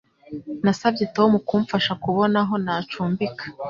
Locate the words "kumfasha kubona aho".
1.47-2.55